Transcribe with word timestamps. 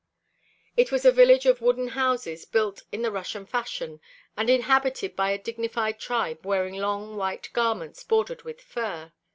It 0.75 0.91
was 0.91 1.05
a 1.05 1.11
village 1.11 1.45
of 1.45 1.61
wooden 1.61 1.89
houses 1.89 2.45
built 2.45 2.81
in 2.91 3.03
the 3.03 3.11
Russian 3.11 3.45
fashion, 3.45 4.01
and 4.35 4.49
inhabited 4.49 5.15
by 5.15 5.29
a 5.29 5.37
dignified 5.37 5.99
tribe 5.99 6.43
wearing 6.43 6.73
long 6.73 7.17
white 7.17 7.51
garments 7.53 8.03
bordered 8.03 8.41
with 8.41 8.61
fur. 8.61 9.11